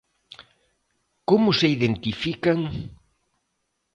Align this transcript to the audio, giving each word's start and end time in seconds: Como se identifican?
Como 1.29 1.49
se 1.59 1.65
identifican? 1.75 2.59